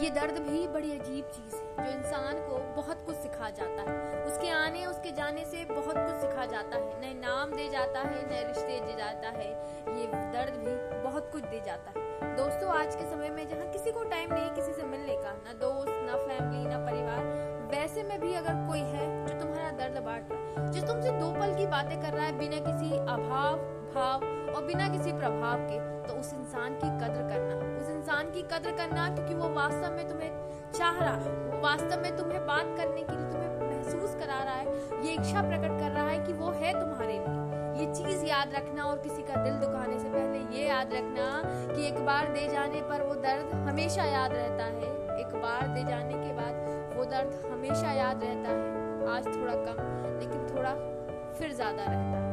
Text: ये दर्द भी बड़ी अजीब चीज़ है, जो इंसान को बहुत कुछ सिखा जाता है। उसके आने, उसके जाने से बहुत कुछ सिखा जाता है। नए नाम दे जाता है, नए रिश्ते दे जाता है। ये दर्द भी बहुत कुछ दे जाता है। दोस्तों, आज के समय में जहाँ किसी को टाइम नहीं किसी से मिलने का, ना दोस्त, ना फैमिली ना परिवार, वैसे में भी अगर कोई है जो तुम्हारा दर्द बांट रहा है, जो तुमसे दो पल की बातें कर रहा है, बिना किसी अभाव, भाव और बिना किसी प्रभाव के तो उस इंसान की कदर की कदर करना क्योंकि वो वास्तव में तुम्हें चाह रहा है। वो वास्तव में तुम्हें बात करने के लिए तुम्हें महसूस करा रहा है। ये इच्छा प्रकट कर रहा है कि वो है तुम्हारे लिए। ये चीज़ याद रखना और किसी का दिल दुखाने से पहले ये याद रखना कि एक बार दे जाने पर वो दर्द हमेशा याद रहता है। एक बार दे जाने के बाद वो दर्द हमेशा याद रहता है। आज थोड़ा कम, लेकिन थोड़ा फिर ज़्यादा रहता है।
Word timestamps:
ये 0.00 0.10
दर्द 0.10 0.38
भी 0.38 0.66
बड़ी 0.68 0.90
अजीब 0.92 1.24
चीज़ 1.24 1.54
है, 1.54 1.84
जो 1.84 1.98
इंसान 1.98 2.34
को 2.34 2.58
बहुत 2.76 3.02
कुछ 3.06 3.16
सिखा 3.16 3.50
जाता 3.50 3.82
है। 3.82 4.24
उसके 4.24 4.48
आने, 4.50 4.86
उसके 4.86 5.10
जाने 5.10 5.44
से 5.44 5.64
बहुत 5.64 5.94
कुछ 5.98 6.14
सिखा 6.20 6.46
जाता 6.46 6.76
है। 6.76 7.00
नए 7.00 7.12
नाम 7.14 7.50
दे 7.50 7.68
जाता 7.68 8.00
है, 8.00 8.30
नए 8.30 8.46
रिश्ते 8.46 8.80
दे 8.80 8.96
जाता 8.98 9.28
है। 9.28 9.50
ये 10.00 10.06
दर्द 10.06 10.54
भी 10.54 11.02
बहुत 11.04 11.30
कुछ 11.32 11.42
दे 11.42 11.60
जाता 11.66 11.90
है। 11.90 12.36
दोस्तों, 12.36 12.70
आज 12.70 12.96
के 12.96 13.04
समय 13.10 13.30
में 13.30 13.48
जहाँ 13.48 13.66
किसी 13.66 13.92
को 13.92 14.04
टाइम 14.04 14.34
नहीं 14.34 14.50
किसी 14.50 14.72
से 14.72 14.82
मिलने 14.82 15.16
का, 15.16 15.32
ना 15.32 15.52
दोस्त, 15.52 15.92
ना 16.06 16.16
फैमिली 16.16 16.64
ना 16.64 16.78
परिवार, 16.78 17.24
वैसे 17.70 18.02
में 18.02 18.20
भी 18.20 18.34
अगर 18.34 18.66
कोई 18.68 18.80
है 18.80 19.26
जो 19.26 19.38
तुम्हारा 19.40 19.70
दर्द 19.70 20.02
बांट 20.02 20.32
रहा 20.32 20.40
है, 20.40 20.72
जो 20.72 20.86
तुमसे 20.86 21.10
दो 21.10 21.32
पल 21.32 21.54
की 21.54 21.66
बातें 21.66 22.00
कर 22.02 22.12
रहा 22.12 22.26
है, 22.26 22.38
बिना 22.38 22.56
किसी 22.56 22.96
अभाव, 22.96 23.56
भाव 23.94 24.24
और 24.54 24.64
बिना 24.64 24.88
किसी 24.88 25.12
प्रभाव 25.12 25.58
के 25.60 25.78
तो 26.08 26.20
उस 26.20 26.34
इंसान 26.34 26.74
की 26.74 26.88
कदर 26.98 27.29
की 28.40 28.46
कदर 28.50 28.76
करना 28.76 29.08
क्योंकि 29.14 29.34
वो 29.34 29.48
वास्तव 29.54 29.96
में 29.96 30.08
तुम्हें 30.08 30.30
चाह 30.72 30.98
रहा 30.98 31.14
है। 31.14 31.32
वो 31.46 31.60
वास्तव 31.60 32.02
में 32.02 32.16
तुम्हें 32.16 32.46
बात 32.46 32.74
करने 32.76 33.02
के 33.02 33.16
लिए 33.16 33.26
तुम्हें 33.30 33.70
महसूस 33.70 34.14
करा 34.14 34.42
रहा 34.42 34.54
है। 34.54 35.06
ये 35.06 35.12
इच्छा 35.12 35.42
प्रकट 35.42 35.78
कर 35.80 35.90
रहा 35.90 36.06
है 36.08 36.18
कि 36.26 36.32
वो 36.32 36.50
है 36.62 36.72
तुम्हारे 36.72 37.12
लिए। 37.14 37.48
ये 37.80 37.92
चीज़ 37.94 38.24
याद 38.26 38.54
रखना 38.54 38.84
और 38.84 38.98
किसी 38.98 39.22
का 39.22 39.42
दिल 39.44 39.54
दुखाने 39.56 39.98
से 39.98 40.08
पहले 40.08 40.38
ये 40.56 40.66
याद 40.68 40.94
रखना 40.94 41.28
कि 41.74 41.86
एक 41.86 42.04
बार 42.06 42.32
दे 42.32 42.46
जाने 42.48 42.80
पर 42.88 43.02
वो 43.02 43.14
दर्द 43.20 43.54
हमेशा 43.68 44.04
याद 44.04 44.32
रहता 44.32 44.64
है। 44.64 44.90
एक 45.20 45.36
बार 45.36 45.68
दे 45.68 45.84
जाने 45.84 46.12
के 46.14 46.32
बाद 46.32 46.96
वो 46.96 47.04
दर्द 47.04 47.38
हमेशा 47.52 47.92
याद 47.92 48.24
रहता 48.24 48.48
है। 48.50 48.78
आज 49.10 49.26
थोड़ा 49.26 49.54
कम, 49.66 49.84
लेकिन 50.20 50.46
थोड़ा 50.48 50.74
फिर 51.38 51.52
ज़्यादा 51.52 51.84
रहता 51.84 52.18
है। 52.18 52.29